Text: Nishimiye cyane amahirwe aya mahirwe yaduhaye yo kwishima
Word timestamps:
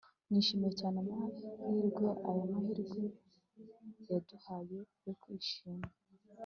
Nishimiye 0.29 0.71
cyane 0.79 0.95
amahirwe 1.03 2.07
aya 2.29 2.43
mahirwe 2.53 3.03
yaduhaye 4.09 4.79
yo 5.05 5.13
kwishima 5.21 5.85